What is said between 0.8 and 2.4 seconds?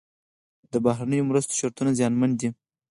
بهرنیو مرستو شرطونه زیانمن